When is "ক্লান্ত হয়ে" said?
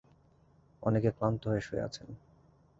1.11-1.61